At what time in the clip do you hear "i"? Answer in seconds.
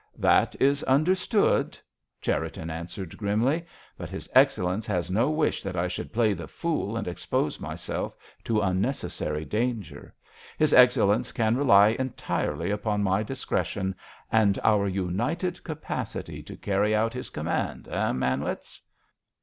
5.75-5.87